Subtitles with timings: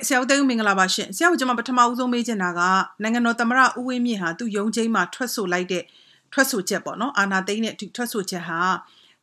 [0.00, 2.60] ဟုတ်ကဲ့ဆရာဦးသိန်းမင်္ဂလာပါရှင်ဆရာဦးကျွန်မပထမဦးဆုံးမေးချင်တာက
[3.02, 5.84] နိုင်ငံတော်သမ္မတဦးဝင်းမြင့်ဟာသူ့ရုံးချင်းမှာထွက်ဆိုလိုက်တဲ့
[6.32, 8.60] ထွက်ဆိုချက်ပေါ့နော်အာနာသိန်းတဲ့ထွက်ဆိုချက်ဟာ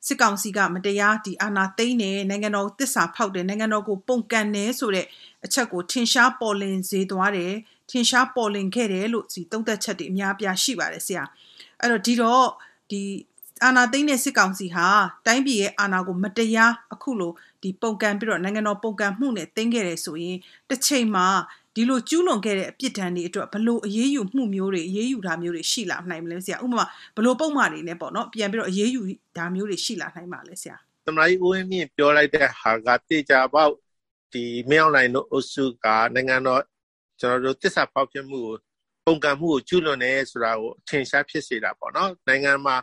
[0.07, 5.05] စစ်ကောင်စီကမတရားဒီအာနာသိန်းနဲ့နိုင်ငံတော်တစ္ဆာဖောက်တယ်နိုင်ငံတော်ကိုပုံကန်တယ်ဆိုတဲ့
[5.45, 7.53] အချက်ကိုထင်ရှားပေါ်လင်စေသွားတယ်
[7.91, 11.23] ထင်ရှားပေါ်လင်ခဲ့တယ်လို့ဒီသုံးသက်ချက်တွေအများပြားရှိပါတယ်ဆရာ
[11.79, 12.45] အဲ့တော့ဒီတော့
[12.91, 13.01] ဒီ
[13.65, 14.87] အာဏာသိမ်းတဲ့စစ်ကောင်စီဟာ
[15.25, 17.31] တိုင်းပြည်ရဲ့အာဏာကိုမတရားအခုလို
[17.63, 20.37] ဒီပုံကံပြီးတော့နိုင်ငံတော်ပုံကံမှုနဲ့သိမ်းခဲ့တယ်ဆိုရင်
[20.69, 21.27] တစ်ချိန်မှာ
[21.75, 26.85] ဒီလိုကျူးလွန်ခဲ့တဲ့အပြစ်ဒဏ်တွေအတွက်ဘလို့အရေးယူမှုမျိုးတွေအရေးယူတာမျိုးတွေရှိလာနိုင်မလဲဆရာဥပမာ
[27.15, 29.01] ဘလို့ပုံမှန်တွေနဲ့ပေါ့နော်ပြန်ပြီးတော့အရေးယူ
[29.37, 33.71] တာမျိုးတွေရှိလာနိုင်ပါလဲဆရာသမရီဦးဝင်းမြင့်ပြောလိုက်တဲ့ဟာကတေချာပေါက်
[34.33, 36.61] ဒီမင်းအောင်လိုင်တို့အုပ်စုကနိုင်ငံတော်
[37.19, 38.55] ကျွန်တော်တို့တစ္ဆာပေါက်ပြမှုကို
[39.05, 42.75] ပုံကံမှုကိုကျူးလွန်နေဆိုတာကိုထင်ရှားဖြစ်စေတာပေါ့နော်နိုင်ငံမှာ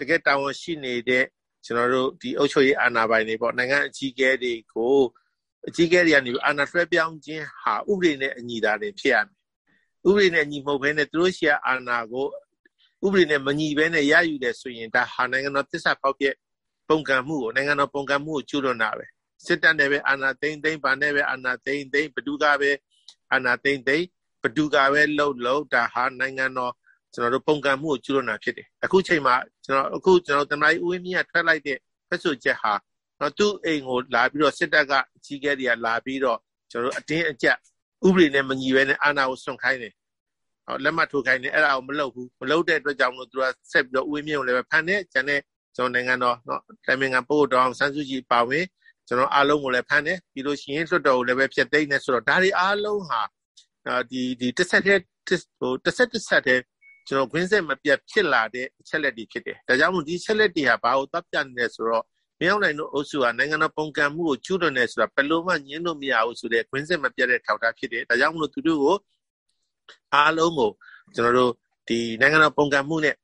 [0.00, 1.24] တကယ်တာဝန်ရှိနေတဲ့
[1.64, 4.98] ကျွန်တော်တို့ဒီအုပ်ချုပ်ရေးအာဏာပိုင်တွေပေါ့နိုင်ငံအကြီးအကဲတွေကို
[5.68, 9.36] အကြီးအကဲတွေကနေအာဏာလွှဲပြောင်းခြင်းဟာဥပဒေနဲ့အညီတာတွေဖြစ်ရမယ်
[10.08, 12.26] ဥပဒေနဲ့အညီမဟုတ်ဘဲနဲ့သူတို့ရှိအာဏာကို
[13.06, 16.26] ဥပဒေနဲ့မညီဘဲနဲ့ရယူတယ်ဆိုရင်ဒါဟာနိုင်ငံတော်တစ္ဆာဖောက်ပြ
[16.88, 19.06] ပုံကံမှုကိုနိုင်ငံတော်ပုံကံမှုကိုကျူးလွန်တာပဲ
[19.46, 22.70] စစ်တပ်နဲ့ပဲအာဏာသိမ်းသိမ်းဗာနဲ့ပဲအာဏာသိမ်းသိမ်းဘဒုကပဲ
[23.32, 24.06] အာဏာသိမ်းသိမ်း
[24.42, 26.72] ဘဒုကပဲလှုပ်လှုပ်ဒါဟာနိုင်ငံတော်
[27.14, 29.34] ကျွန်တော်တို့ပုံကံမှုကိုကျူးလွန်တာဖြစ်တယ်အခုချိန်မှာ
[29.68, 32.72] ကျွန်တော်အခုကျွန်တော်တမိုင်းဦးဝင်းမြင့်ကထွက်လိုက်တဲ့ဖက်ဆိုချက်ဟာ
[33.20, 36.38] တော့သူ့အိမ်ကိုလာပြီးတော့စစ်တပ်ကအကြီးအကဲတွေကလာပြီးတော့
[36.70, 37.56] ကျွန်တော်တို့အတင်းအကျပ်
[38.06, 39.92] ဥပဒေနဲ့မညီဘဲနဲ့အာဏာကိုဆွန့်ခိုင်းတယ်
[40.66, 45.40] ဟောလက်မှတ်ထိုးခိုင်းတယ်အဲ့ဒါကိုမလုပ်ဘူးမလုပ်တဲ့အတွက်ကြောင့်လို့သူကဆက်ပြီးတော့ဦးဝင်းမြင့်ကိုလည်းဖန်တဲ့ကျန်တဲ့
[45.76, 48.64] ကျွန်တော်နိုင်ငံတော်နော်တိုင်ပင်ခံပို့တော်ဆန်းစုကြည်ပါဝင်
[49.06, 53.20] ကျွန်တော်အားလုံးကိုလည်းဖမ်းတယ်ပြီးလို့ရှိရင်လွှတ်တော်ကိုလည်းပဲဖျက်သိမ်းတယ်ဆိုတော့ဒါတွေအားလုံးဟာ
[54.10, 55.02] ဒီဒီတစ်ဆက်တည်း
[55.58, 56.62] ဟိုတစ်ဆက်တစ်ဆက်တည်း
[57.08, 62.04] ကျွန်တော်ခွင်းဆက်မပြတ်ဖြစ်လာတဲ့အချက်လက်တွေဖြစ်တယ်ဒါကြောင့်မို့ဒီချက်လက်တွေဟာဘာကိုတပ်ပြနေလဲဆိုတော့
[62.40, 68.96] မြောက်နိုင်တို့အုပ်စုဟာနိုင်ငံတော်ပုံကံမှုကိုကျူးလွန်နေဆိုတာဘယ်လိုမှညင်းလို့မရဘူးဆိုတဲ့ခွင်းဆက်မပြတ်တဲ့ထောက်ထားဖြစ်တယ်ဒါကြောင့်မို့လို့သူတို့ကို
[70.14, 70.70] အားလုံးကို
[71.14, 71.52] ကျွန်တော်တို့
[71.88, 73.14] ဒီနိုင်ငံတော်ပုံကံမှုနဲ့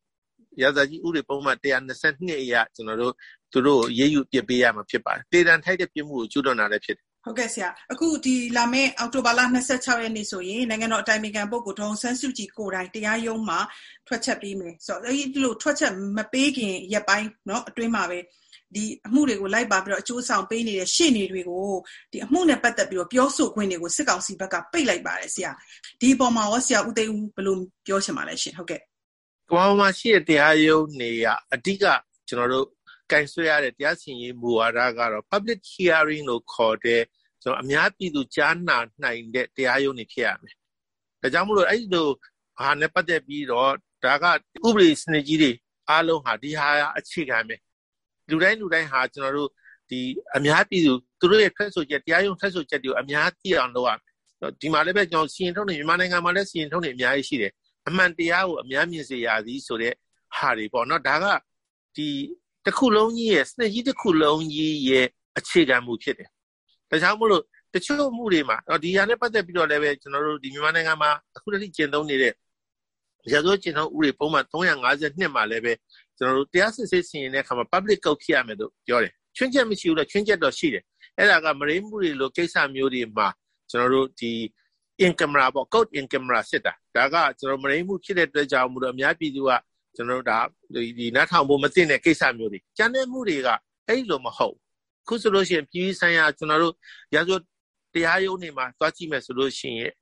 [0.63, 3.13] ရာဇာကြီးဥပဒေပုံမှန်122အရာကျွန်တော်တို့
[3.53, 13.59] သူတို့ရေးယူပြပေးရမှာဖြစ်ပါတယ်တေတံထိုက်တဲ့ပြမှုကိုကျူးလွန်တာလည်းဖြစ်တယ် ဟုတ်ကဲ့ဆရာ။အခုဒီလာမယ့် အောက်တိုဘာလ ၂၆ ရက်နေ့ဆိုရင် နိုင်ငံတော်အတိုင်ပင်ခံပုဂ္ဂိုလ် ဒေါ်အောင်ဆန်းစုကြည်ကိုယ်တိုင် တရားရုံးမှာ
[14.07, 14.75] ထွက်ချက်ပေးမယ်။
[15.07, 17.29] အဲဒီလို ထွက်ချက်မပေးခင် ရက်ပိုင်း
[17.69, 18.19] အတွင်းမှာပဲ
[18.75, 21.69] ဒီအမှုတွေကို လိုက်ပါပြီးတော့ အကျိုးဆောင်ပေးနေတဲ့ ရှေ့နေတွေကို
[22.13, 25.51] ဒီအမှုနဲ့ပတ်သက်ပြီးတော့ ပြောဆိုခွင့်တွေကို စစ်ကောင်စီဘက်က ပိတ်လိုက်ပါတယ်ဆရာ။
[26.01, 31.85] ဒီအပေါ်မှာရော ဆရာဦးသိန်းဦး ဘယ်လိုပြောချင်ပါလဲရှင့်။ကမ္ဘာပေါ်မှာရှိတဲ့ တရားရုံးတွေက အဓိက
[32.29, 32.67] ကျနော်တို့
[33.21, 37.03] င်ဆွဲရတဲ့တရားစီရင်မူဝါဒကတော့ public hearing လို့ခေါ်တဲ့
[37.43, 40.55] ကျွန်တော်အများပြည်သူကြားနာနိုင်တဲ့တရားရုံးနေဖြစ်ရမယ်။
[41.23, 42.09] ဒါကြောင့်မလို့အဲ့ဒီလို
[42.59, 43.73] ဟာနဲ့ပတ်သက်ပြီးတော့
[44.05, 44.25] ဒါက
[44.67, 45.53] ဥပဒေစနစ်ကြီးတွေ
[45.91, 47.57] အားလုံးဟာဒီဟာအခြေခံပဲ။
[48.31, 49.51] လူတိုင်းလူတိုင်းဟာကျွန်တော်တို့
[49.91, 50.01] ဒီ
[50.37, 57.53] အများပြည်သူသူတို့ရဲ့ထွက်ဆိုချက်တရားရုံးထွက်ဆိုချက်တွေကိုအများသိအောင်လုပ်ရမယ်။ဒီမှာလည်းပဲကျွန်တော်စီရင်ထုံးနေမြန်မာနိုင်ငံမှာလည်းစီရင်ထုံးနေအများကြီးရှိတယ်။
[57.89, 59.95] အမှန်တရားကိုအများမြင်စေရသည်ဆိုတဲ့
[60.37, 61.25] ဟာတွေပေါ့နော်။ဒါက
[61.97, 62.09] ဒီ
[62.67, 65.07] တစ်ခုလုံးကြီးရဲ့စနစ်ကြီးတစ်ခုလုံးကြီးရဲ့
[65.39, 66.29] အခြေခံမှုဖြစ်တယ်
[66.91, 67.43] ဒါကြောင့်မို့လို့
[67.75, 72.33] တချို့မှုတွေမှာဒီဟာနဲ့ပတ်သက်ပြီးတော့လည်းပဲကျွန်တော်တို့ဒီမြန်မာနိုင်ငံမှာအခုတည်းကျင့်သုံးနေတဲ့
[73.33, 75.73] ရသောကျင့်သုံးဥပဒေပုံမှန်352မှာလည်းပဲ
[76.19, 80.85] ကျွန်တော်တို့တရားစစ်ဆေးစီရင်တဲ့အခါမှာ public ကောက်ဖြစ်ရမယ်လို့ပြောတယ်ချွင်းချက်မရှိဘူးလားချွင်းချက်တော့ရှိတယ်
[81.19, 83.29] အဲ့ဒါကမရိမှုတွေလိုကိစ္စမျိုးတွေမှာ
[83.71, 84.33] ကျွန်တော်တို့ဒီ
[85.05, 89.51] in camera ပေါ့ code in camera စစ်တာဒါကကျွန်တော်မရိမှုဖြစ်တဲ့အတွက်ကြောင့်မို့တော့အများပြည်သူက
[89.97, 90.39] ကျွန်တော်တို့ဒါ
[90.99, 93.49] ဒီနတ်ထောင်ဖို့မသိတဲ့ကိစ္စမျိုးတွေကျန်တဲ့မှုတွေက
[93.89, 94.57] အဲ့လိုမဟုတ်
[95.09, 96.75] ခုဆိုလို့ရှိရင်ပြည်ဆိုင်ရာကျွန်တော်တို့
[97.15, 97.37] ရာဇဝ
[97.95, 99.93] တရားရုံးတွေမှာသွားကြည့်မယ်ဆိုလို့ရှိရင်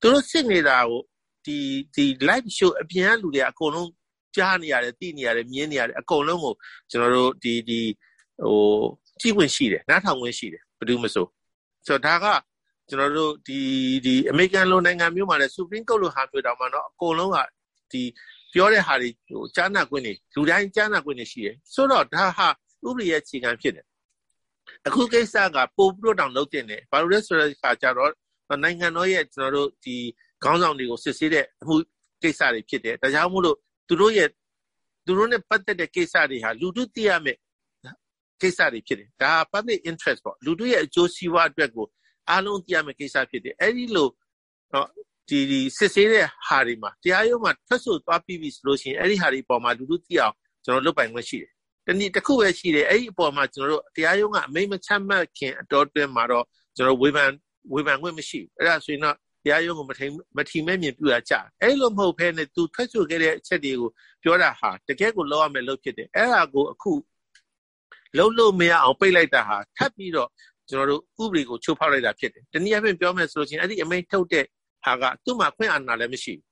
[0.00, 1.00] သူတို့စစ်နေတာကို
[1.44, 1.58] ဒီ
[1.94, 3.90] ဒီ live show အပြင်ကလူတွေအကုန်လုံး
[4.36, 6.54] ကြားနေရတယ်သိနေရတယ်မြင်နေရတယ်အကုန်လုံးကို
[6.90, 7.80] ကျွန်တော်တို့ဒီဒီ
[8.44, 8.60] ဟို
[9.20, 11.26] ကြည့်ဝင်ရှိတယ်နားထောင်ဝင်ရှိတယ်ဘယ်သူမဆို
[11.86, 12.26] ဆိုတော့ဒါက
[12.88, 13.60] ကျွန်တော်တို့ဒီ
[14.04, 17.38] ဒီအမေရိကန်လိုနိုင်ငံမျိုးမှာလည်း Supreme Court လိုဟာမျိုးတောင်မှတော့အကုန်လုံးက
[17.92, 18.02] ဒီ
[18.52, 22.48] ပြောတဲ့ဟာတွေဟိုကြားနာခွင့်တွေလူတိုင်းကြားနာခွင့်တွေရှိတယ်ဆိုတော့ဒါဟာ
[22.86, 23.86] ဥပဒေရဲ့အခြေခံဖြစ်တယ်
[24.86, 28.12] အခုကိစ္စကပို့ပြီးတော့တောင်လုပ်တင်တယ်ဘာလို့လဲဆိုတော့ခါကြတော့
[28.62, 29.96] နိုင်ငံတော်ရဲ့ကျွန်တော်တို့ဒီ
[30.44, 31.76] ခေါင်းဆောင်တွေကိုစစ်ဆေးတဲ့အမှု
[32.22, 33.56] ကိစ္စတွေဖြစ်တယ်ဒါကြောင့်မို့လို့
[33.88, 34.28] သူတို့ရဲ့
[35.06, 37.38] သူတို့နဲ့ပတ်သက်တဲ့ကိစ္စတွေဟာလူထုသိရမယ်
[38.42, 41.86] ကိစ္စတွေဖြစ်တယ်ဒါ public interest ပေါ့လူထုရဲ့အကျိုးစီးပွားအတွက်ကို
[42.30, 44.08] အားလုံးသိရမယ်ကိစ္စဖြစ်တယ်အဲ့ဒီလို
[44.72, 44.88] တော့
[45.28, 50.34] ဒီဒီစစ်ဆေးတဲ့ဟာတွေမှာတရားရုံးမှာထွက်ဆိုသွားပြီးပြီဆိုလို့ရှိရင်အဲ့ဒီဟာတွေပေါ်မှာလူလူသိအောင်
[50.64, 51.50] ကျွန်တော်လုပ်ပိုင်ခွင့်ရှိတယ်
[51.86, 56.44] တနည်းတစ်ခုပဲရှိတယ်အဲ့ဒီအပေါ်မှာကျွန်တော်တို့တရားရုံးကအမိမချမှတ်ခင်အတော်တွင်းမှာတော့
[56.76, 57.30] ကျွန်တော်ဝေဖန်
[57.72, 63.90] ဝေဖန်ခွင့်မရှိဘူးအဲ့ဒါဆိုရင်တော့တရားရုံးကိုမထိန်မထီမဲ့မြင်ပြရကြအဲ့လိုမဟုတ်ဘဲနဲ့သူထွက်ဆိုခဲ့တဲ့အချက်တွေကို
[64.22, 66.92] ပြောတာဟာတကယ်ကိုလောက်ရမယ်လို့ဖြစ်တယ်အဲ့ဒါကိုအခု
[68.18, 70.28] လုံးလို့မရအောင်ပိတ်လိုက်တာဟာထပ်ပြီးတော့
[70.68, 74.44] ကျွန်တော်တို့ဥပဒေကိုချိုးဖောက်လိုက်တာဖြစ်တယ်တနည်းအားဖြင့်ပြောမယ်ဆိုလို့ချင်းအဲ့ဒီအမိန့်ထုတ်တဲ့
[74.84, 76.48] ဟာကသူ့မှာခွင့်အာဏာလည်းမရှိဘူး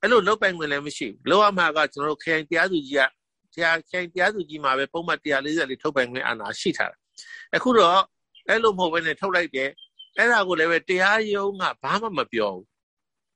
[0.00, 3.02] အဲ့လိုလောက်ပိုင်ခွင့်လည်းမရှိဘူးလောက်ရမှာကကျွန်တော်တို့ခရိုင်တရားသူကြီးက
[3.54, 6.98] တရားခရိုင်တရားသူကြီးမှာပဲပုံမှန်144ထုတ်ပိုင်ခွင့်အာဏာရှိထားတာ
[7.56, 7.98] အခုတော့
[8.48, 9.70] အဲ့လိုမဟုတ်ဘဲနဲ့ထုတ်လိုက်တယ်
[10.16, 12.66] အဲ့ဒါကိုလည်းပဲတရားရုံးကဘာမှမပြောဘူး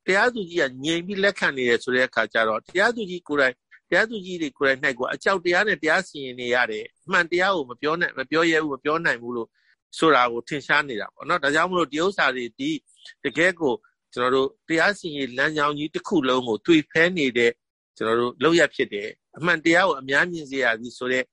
[0.06, 3.54] တရားသူကြီးကငြိမ်ပြီးလက်ခံနေတယ်ဆိုတဲ့အခါကျတော့တရားသူကြီးကိုယ်တိုင်
[3.90, 9.48] တရားသူကြီးတွေကိုယ်တိုင်၌ကအကြောက်တရားနဲ့တရားစီရင်နေရတယ်အမှန်တရားကိုမပြောနိုင်မပြောရဲဘူးမပြောနိုင်ဘူးလို့
[9.98, 12.70] ဆိုတာကိုထင်ရှားနေတာပေါ့နော်ဒါကြောင့်မလို့ဒီဥစ္စာတွေဒီ
[13.24, 13.74] တကယ်ကို
[14.14, 17.52] ကျွန်တော်တို့တရားစီရင်လမ်းကြောင်းကြီးတစ်ခုလုံးကိုတွေ့ဖဲနေတဲ့
[17.96, 21.24] ကျွန်တော်တို့လောက်ရဖြစ်တယ်အမှန်တရားကိုအများမြင်စေရသည်ဆိုတဲ့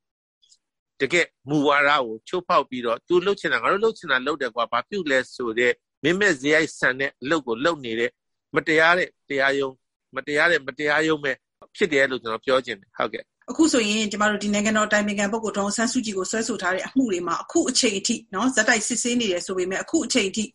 [1.02, 5.74] တကယ်မူဝါဒကိုချိုးဖောက်ပြီးတော့သူလှုပ်ချင်တာငါတို့လှုပ်ချင်တာလှုပ်တယ်ကွာဘာပြုလဲဆိုတဲ့
[6.04, 8.12] မင်းမဲ့ဇေယိုက်ဆန်တဲ့အလုပ်ကိုလုပ်နေတဲ့
[8.56, 9.70] မတရားတဲ့တရားယုံ
[10.16, 11.36] မတရားတဲ့မတရားယုံမဲ့
[11.76, 20.46] ဖြစ်တယ်လို့ကျွန်တော်ပြောချင်တယ်ဟုတ်ကဲ့အခုဆိုရင်ကျမတို့ဒီနိုင်ငံတော်တိုင်ပင်ခံပုဂ္ဂိုလ်ဒေါန်ဆန်းစုကြည်ကိုဆွဲဆိုထားတဲ့အမှုတွေမှာအခုအချိန်အထိနော်ဇက်တိုက်စစ်ဆေးနေတယ်ဆိုပေမဲ့အခုအချိန်အထိ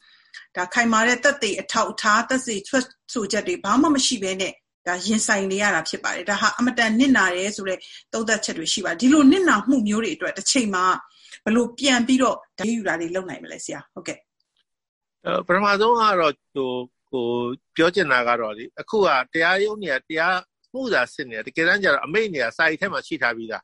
[0.57, 2.79] ဒါခိုင်မာတဲ့တက်သေးအထောက်အထားသက်သေဆွဲ
[3.13, 4.53] ဆိုချက်တွေဘာမှမရှိဘဲနဲ့
[4.87, 7.79] ဒါရင်ဆိုင်နေရတာဖြစ်ပါတယ်ဒါဟာအမတန်နစ်နာတယ်ဆိုတဲ့
[8.13, 10.85] သုံးသက်ချက်တွေရှိပါတယ်ဒီလိုနစ်နာမှုမျိုးတွေအတွက်တစ်ချိန်မှာ
[11.45, 14.19] ဘလို့ပြန်ပြီးတော့ဓာတ်ယူတာတွေလုပ်နိုင်မလဲဆရာဟုတ်ကဲ့
[15.25, 16.71] အဲပထမဆုံးကတော့ဟို
[17.11, 17.27] ဟို
[17.77, 20.37] ပြောချင်တာကတော့လေအခုကတရားရုံးနေတရား
[20.73, 23.63] မှုသာစစ်နေတယ်တကယ်တမ်းကျတော့အမိန့်နေစာရီထဲမှာရှိထားပြီးသား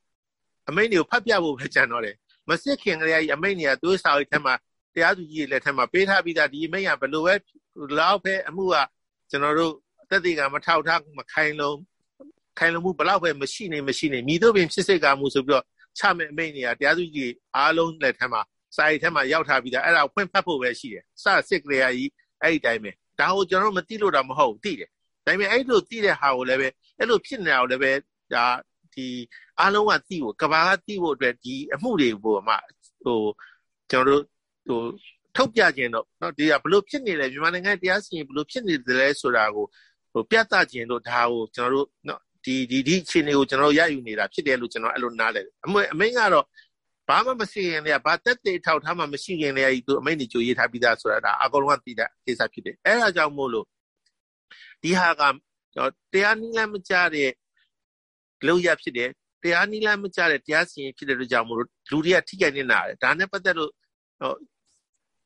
[0.69, 2.17] အမိန့်တွေကိုဖတ်ပြဖို့ပဲကြံတော့တယ်
[2.49, 4.55] မစစ်ခင်ကလေးအမိန့်တွေကသူ့စာရီထဲမှာ
[4.95, 7.35] တရားသူကြီးလက်ထက်မှာပေးထားပြီးသားဒီအမိန့်ကဘယ်လိုပဲ
[7.99, 8.77] လောက်ပဲအမှုက
[9.31, 9.75] ကျွန်တော်တို့
[10.11, 11.79] တက်သေးကမထောက်ထားမခိုင်လုံး
[12.59, 15.65] ခိုင်လုံးမှုဘလောက်ပဲမရှိနေမရှိနေမိတို့ပင်ဖြစ်စိတ်ကမှုဆိုပြီးတော့
[15.99, 18.41] ချမဲ့အမိန့်တွေကတရားသူကြီးအားလုံးလက်ထက်မှာ
[18.77, 22.11] စာရီထဲမှာရောက်ထားပြီးသားအဲ့ဒါကိုဖွင့်ဖတ်ဖို့ပဲရှိတယ်စစစ်ကလေးကြီး
[22.43, 22.91] အဲ့ဒီတိုင်းပဲ
[23.21, 24.89] ဒါကိုကျွန်တော်တို့မသိလို့တော့မဟုတ်ဘူးသိတယ်
[25.27, 27.93] ဒါပေမဲ့အဲ့လိုသိတဲ့ဟာကိုလည်းပဲအဲ့လိုဖြစ်နေတာကိုလည်းပဲ
[28.35, 28.47] ဒါ
[28.95, 29.09] ဒီ
[29.61, 32.59] အားလုံးကသိဖို့ကဘာကသိဖို့အတွက်ဒီအမှုတွေပေါ်မှာ
[33.05, 33.21] ဟို
[33.91, 34.23] ကျွန်တော်တို့
[34.68, 34.82] ဟို
[35.36, 39.66] ထုတ်ပြခြင်းတော့เนาะဒီကဘလို့ဖြစ်နေလဲမြန်မာနိုင်ငံတရားစီရင်ဘလို့ဖြစ်နေတယ်လဲဆိုတာကို
[40.14, 46.46] ဟိုပြသခြင်းတို့ဒါကိုကျွန်တော်တို့เนาะဒီဒီဒီအခြေအနေကိုကျွန်တော်ရယူနေတာဖြစ်တယ်လို့ကျွန်တော်အဲ့လိုနားလဲအမေအမိန်ကတော့
[47.10, 53.66] ဘာမှမရှိရင်လည်းဘာတက်တဲ့ထောက်ထားမှမရှိရင်လည်းသူအမိန်ကြီးကြိုရေးထားပြီးသားဆိုတာဒါအကုန်လုံးကသိတဲ့ကိစ္စဖြစ်တယ်အဲ့ဒါကြောင့်မို့လို့
[54.82, 55.22] ဒီဟာက
[56.14, 57.32] တရားနည်းလမ်းမကျတဲ့
[58.48, 59.10] လောက်ရဖြစ်တယ်
[59.44, 63.72] တရားနည်းလမ်းမကျတဲ့တရားစီရင်ဖြစ်တဲ့အတွက်ကြောင့်မို့လို့လူတွေကထိခိုက်နေတာတယ်ဒါနဲ့ပတ်သက်လို့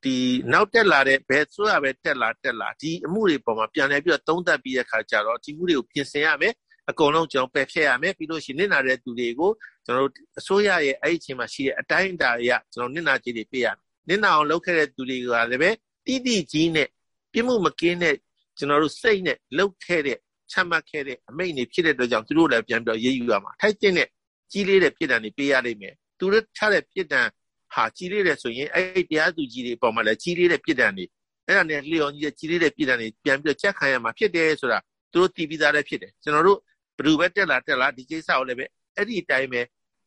[0.04, 0.16] ဒီ
[0.52, 6.54] နောက်တက်လာတဲ့ဘယ်ဆိုရပဲတက်လာတက်လာဒီအမှုတွေပေါ်မှာပြန်လဲပြီးတော့သုံးသပ်ပြီးတဲ့ခါကျတော့ဒီမှုတွေကိုပြင်ဆင်ရမယ်
[6.90, 9.50] အကုန်လုံးကျွန်တော်ပယ်ဖျက်ရမယ်ပြီးလို့ရှိရင်နစ်နာတဲ့သူတွေကို
[9.84, 13.76] ကျွန်တော်တို့အစိုးရရဲ့အဲ့ဒီအချိန်မှာရှိတဲ့အတိုင်းအတာအရကျွန်တော်နစ်နာကြေးတွေပေးရမယ်
[14.08, 15.70] နစ်နာအောင်လုပ်ခဲ့တဲ့သူတွေကလည်းပဲ
[16.06, 16.88] တိတိကြီးနဲ့
[17.32, 18.14] ပြမှုမကင်းတဲ့
[18.58, 20.18] ကျွန်တော်တို့စိတ်နဲ့လှုပ်ခဲ့တဲ့
[20.52, 24.08] ချမှတ်ခဲ့တဲ့အမိန့်တွေဖြစ်တဲ့အတွက်ကြောင့်သူတို့လည်းပြန်ပြီးရေးယူရမှာထိုက်တဲ့
[24.52, 27.28] ကြီးလေးတဲ့ပြစ်ဒဏ်တွေပေးရလိမ့်မယ်သူတို့ချတဲ့ပြစ်ဒဏ်
[27.74, 31.04] ဟာကြီးလေးတဲ့ဆိုရင်အဲ့ဒီတရားသူကြီးတွေပေါ်မှာလည်းကြီးလေးတဲ့ပြစ်ဒဏ်တွေ
[31.46, 34.78] အဲ့ဒါနဲ့လျော်ကြီးတဲ့ကြီးလေးတဲ့ပြစ်ဒဏ်တွေပြန်ပြီးချက်ခံရမှာဖြစ်တယ်ဆိုတာ
[35.12, 36.58] သူတို့တည်ပြီးသားလည်းဖြစ်တယ်ကျွန်တော်တို့
[36.98, 38.66] ဘယ်သူပဲတက်လာတက်လာဒီကိစ္စကိုလည်းပဲ
[38.96, 39.62] အဲ့ဒီအတိုင်းပဲ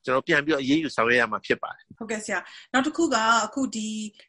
[0.06, 2.40] ကျွန်တော်ပြန်ပြီးတော့အရေးယူဆောင်ရွက်ရမှာဖြစ်ပါတယ်ဟုတ်ကဲ့ဆရာ
[2.74, 3.16] နောက်တစ်ခုက
[3.46, 3.88] အခုဒီ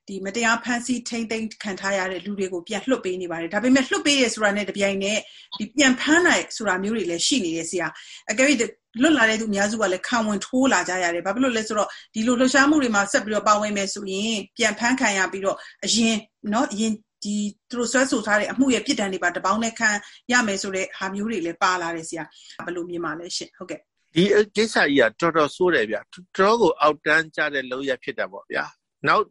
[0.08, 5.20] ဒီမတရားဖန်ဆီးထိမ့်သိမ်းခံထားရတဲ့လူတွေကိုပြန်လွှတ်ပေးနေပါတယ်ဒါပေမဲ့လွှတ်ပေးရဆိုတာနဲ့တပြိုင်နက်
[5.58, 7.88] ဒီပြန်ဖမ်းနိုင်ဆိုတာမျိုးတွေလည်းရှိနေတယ်ဆရာ
[8.30, 8.46] အကယ်၍
[9.01, 16.15] လွတ်လာတဲ့သူအများစုကလည်းခံဝင်ထိုးလာကြရတယ်ဘာဖြစ်လို့လဲဆိုတော့ဒီလိုလှုပ်ရှားမှုတွေမှာဆက်ပြီးတော့ပါဝင်မယ်ဆိုရင်ပြန်ဖမ်းခံရပြီးတော့အရင်
[16.51, 16.93] เนาะအရင်
[17.23, 17.35] ဒီ
[17.69, 19.89] သူတို့ဆွဲဆိုထားတဲ့အမှုရဲ့ပြစ်ဒဏ်တွေပါတပေါင်းနဲ့ခံ
[20.31, 22.23] ရမယ်ဆိုတဲ့ဟာမျိုးတွေလည်းပါလာတယ်ဆရာ
[22.65, 23.79] ဘယ်လိုမြင်ပါလဲရှင်ဟုတ်ကဲ့
[24.15, 24.23] ဒီ
[24.55, 26.01] ကိစ္စကြီးကတော်တော်ဆိုးတယ်ဗျာ
[26.37, 28.65] တော်ကိုအောက်တန်းကြတဲ့လောက်ရဖြစ်တာပေါ့ဗျာ
[29.07, 29.23] နောက်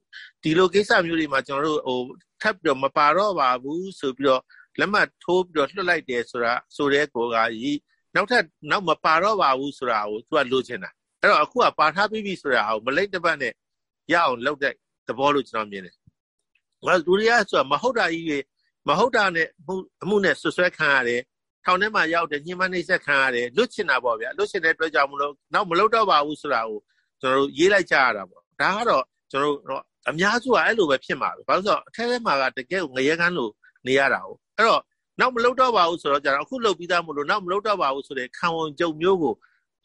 [0.43, 2.01] ဒီလိုကိစ္စမျိုးတွေမှာကျွန်တော်တို့ဟို
[2.43, 4.43] ထပ်ပြီးတော့မပါတော့ပါဘူးဆိုပြီးတော့
[4.79, 7.79] လက်မှတ်ထိုးပြီးတော့လွှတ်လိုက်တယ်ဆိုတာဆိုတဲ့ကိုကကြီး
[8.18, 10.90] နောက်ထပ်နောက်မပါတော့ပါဘူးဆိုတာကိုသူကလိုချင်တာ
[11.22, 13.54] အဲ့တော့အခုကပါထားပြီးပြီဆိုတာကိုမလိမ့်တပတ်နဲ့
[14.14, 14.74] ရအောင်လုပ်တဲ့
[15.08, 15.96] သဘောလို့ကျွန်တော်မြင်တယ်
[16.86, 18.40] ငါလူတွေကဆိုတာမဟုတ်တာကြီးတွေ
[18.88, 19.48] မဟုတ်တာနဲ့
[20.04, 21.22] အမှုနဲ့ဆွဆွဲခံရတယ်
[21.66, 26.80] ထောင်ထဲမှာရောက်တယ်ညှဉ်းပန်းနှိပ်စက်ခံရတယ်လွတ်ချင်တာပေါ့ဗျာလွတ်ချင်တဲ့အတွက်ကြောင့်မလို့နောက်မလုပ်တော့ပါဘူးဆိုတာကို
[27.22, 33.52] ကျွန်တော်တို့ရေးလိုက်ကြရတာပေါ့ဒါကတော့ကျွန်တော်တို့အများစုကအဲ့လိုပဲဖြစ်မှာပဲဘာလို့ဆိုတော့အထက်ထဲမှာကတကယ်ကိုငရဲကန်းလို့
[33.88, 34.82] နေရတာဟုတ်အဲ့တော့
[35.20, 39.36] နောက်မလုပ်တော့ပါဘူးဆိုတော့ကျတော့အခုလုပ်ပြီးသားမလို့နောက်မလုပ်တော့ပါဘူးဆိုတဲ့ခံဝန်ကြုံမျိုးကို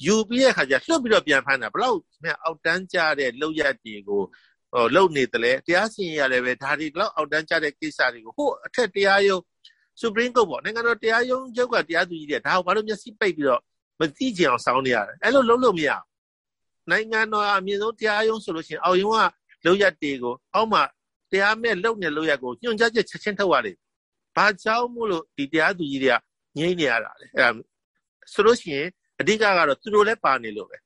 [0.06, 4.22] ယူပြီးတဲ့အခါကျလွတ်ပြီးတော့ပြန်ဖမ်းတာဘလောက်မြန်အောက်တန်းကြတဲ့လောက်ရက်တွေကို
[4.72, 9.40] ဟိုလုံနေတယ်လေတရားစီရင်ရတယ်ပဲဒါဒီလောက်အောက်တန်းကြတဲ့ကိစ္စတွေကိုဟိုအထက်တရားရုံး
[10.00, 13.60] Supreme Court ပေါ့နိုင်ငံတော်တရားရုံးချုပ်ကတရားသူကြီးတွေဒါကိုဘာလို့မျက်စိပိတ်ပြီးတော့
[14.00, 15.90] မသိကြအောင်စောင်းနေရတယ်အဲ့လိုလုပ်လို့မရ
[16.90, 20.82] နိုင်ငံတော်အမြင့်ဆုံးတရားရုံးဆိုလို့ရှိရင်အောက်ရုံးကလောက်ရက်တွေကိုအောက်မှာ
[21.32, 23.76] တရားမဲ့လုံနေလောက်ရက်ကိုညွှန်ကြားချက်ချက်ချင်းထုတ်ရတယ်
[24.36, 26.16] ဘာကြောင့်မို့လို့ဒီတရားသူကြီးတွေက
[26.58, 27.62] ငြိမ့်နေရတာလဲအဲ့ဒါ
[28.32, 28.88] ဆိုလို့ရှိရင်
[29.20, 30.76] အဓိကကတော့သူတို့လည်းပါနေလို့ပဲ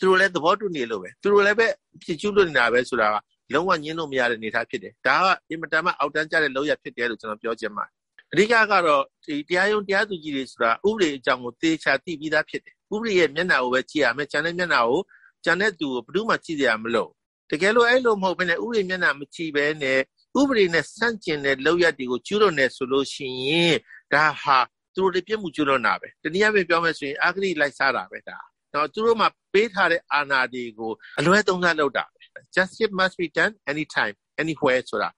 [0.00, 1.66] သူတို့လည်းသဘောတူနေလို့ပဲသူတို့လည်းပဲ
[2.04, 3.16] ဖြစ်ကျူးလွတ်နေတာပဲဆိုတာက
[3.52, 7.92] လုံးဝညှင်းလို့မရတဲ့အနေအထားဖြစ်တယ်ဒါကအင်မတန်မှအောက်တန်းကျတဲ့လောက်ရဖြစ်တယ်လို့ကျွန်တော်ပြောချင်ပါတယ်
[8.32, 15.00] အဓိကကတော့ဒီတရားရုံးတရားသူကြီးတွေဆိုတာဥပဒေအကြောင်းကိုသေချာသိပြီးသားဖြစ်တယ်ဥပဒေရဲ့မျက်နှာကိုပဲကြည့်ရမယ်ကျန်တဲ့မျက်နှာကို
[15.44, 17.10] ကျန်တဲ့သူကိုဘယ်သူမှကြည့်ရမလို့
[17.50, 19.98] တကယ်လို့အဲ့လိုမဟုတ်ဘဲနဲ့ဥပဒေမျက်နှာမကြည့်ဘဲနဲ့
[20.40, 23.76] ဥပဒေနဲ့ဆန့်ကျင်တဲ့လောက်ရတွေကိုကျူးလွန်နေဆိုလို့ရှိရင်
[24.12, 24.58] ဒါဟာ
[24.94, 28.38] သူတို့တွေပြစ်မှုကျူးလွန်တာပဲတနည်းအားဖြင့်ပြောမယ်ဆိုရင်အာဂရိလိုက်စားတာပဲဒါ
[28.74, 32.20] တော့သူတို့မှပေးထားတဲ့အာဏာတွေကိုအလွဲသုံးစားလုပ်တာပဲ
[32.54, 35.10] justice must be done anytime anywhere ဆိုတာ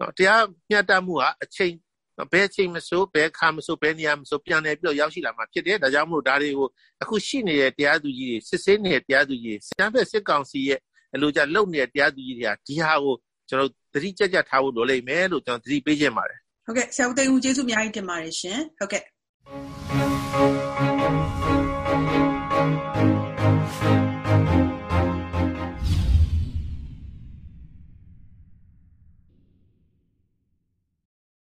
[0.00, 1.74] နော်တရားမျှတမှုဟာအချိန်
[2.32, 6.68] ဘယ်အချိန်မဆိုဘယ်ခါမဆိုဘယ်နေရာမဆိုပြန်နေပြီးတော့ရောက်ရှိလာမှာဖြစ်တယ်ဒါကြောင့်မို့ဒါတွေကို
[7.02, 10.80] အခုရှိနေတဲ့တရားသူကြီးတွေစစ်ဆေးနေတဲ့တရားသူကြီးတွေစံဖက်စစ်ကောင်စီရဲ့
[11.14, 13.14] အလိုကျလုံနေတဲ့တရားသူကြီးတွေကဒီဟာကို
[13.48, 19.02] ကျွန်တော်သတိကြကြထားဖို့လိုလိမ့်မယ်လို့ကျွန်တော်သတိပေးချင်ပါတယ်ဟုတ်ကဲ့ဆရာဦးသိန်းဦးကျေးဇူးအများကြီးတင်ပါတယ်ရှင်ဟုတ်ကဲ့